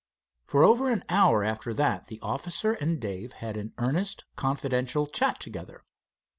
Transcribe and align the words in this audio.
For 0.45 0.63
over 0.63 0.89
an 0.89 1.03
hour 1.09 1.43
after 1.43 1.75
that 1.75 2.07
the 2.07 2.19
officer 2.21 2.73
and 2.73 2.99
Dave 2.99 3.33
had 3.33 3.55
an 3.55 3.73
earnest, 3.77 4.25
confidential 4.35 5.05
chat 5.05 5.39
together. 5.39 5.83